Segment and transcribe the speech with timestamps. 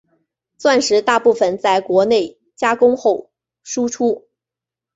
[0.57, 3.29] 钻石大部份在国内加工后
[3.61, 4.25] 输出。